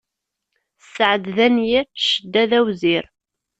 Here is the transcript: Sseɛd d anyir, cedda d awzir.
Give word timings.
Sseɛd 0.85 1.23
d 1.35 1.37
anyir, 1.45 1.85
cedda 2.07 2.43
d 2.49 2.51
awzir. 2.59 3.05